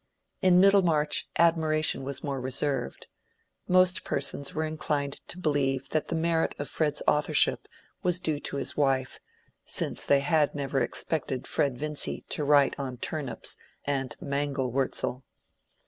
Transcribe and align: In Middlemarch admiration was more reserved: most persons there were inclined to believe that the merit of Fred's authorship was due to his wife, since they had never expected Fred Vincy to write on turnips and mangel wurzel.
In 0.41 0.59
Middlemarch 0.59 1.25
admiration 1.37 2.01
was 2.01 2.23
more 2.23 2.41
reserved: 2.41 3.05
most 3.67 4.03
persons 4.03 4.47
there 4.47 4.55
were 4.55 4.63
inclined 4.65 5.21
to 5.27 5.37
believe 5.37 5.89
that 5.89 6.07
the 6.07 6.15
merit 6.15 6.55
of 6.57 6.67
Fred's 6.67 7.03
authorship 7.07 7.67
was 8.01 8.19
due 8.19 8.39
to 8.39 8.55
his 8.55 8.75
wife, 8.75 9.19
since 9.63 10.03
they 10.07 10.21
had 10.21 10.55
never 10.55 10.79
expected 10.81 11.45
Fred 11.45 11.77
Vincy 11.77 12.25
to 12.29 12.43
write 12.43 12.73
on 12.79 12.97
turnips 12.97 13.57
and 13.85 14.15
mangel 14.19 14.71
wurzel. 14.71 15.23